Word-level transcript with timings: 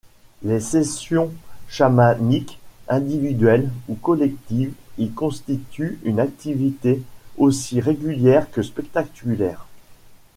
Les 0.41 0.59
sessions 0.59 1.31
chamaniques 1.67 2.57
individuelles 2.87 3.69
ou 3.87 3.93
collectives 3.93 4.73
y 4.97 5.11
constituent 5.11 5.99
une 6.03 6.19
activité 6.19 7.03
aussi 7.37 7.79
régulière 7.79 8.49
que 8.49 8.63
spectaculaire. 8.63 9.67